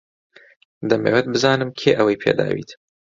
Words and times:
دەمەوێت 0.89 1.25
بزانم 1.33 1.69
کێ 1.79 1.91
ئەوەی 1.97 2.21
پێداویت. 2.23 2.69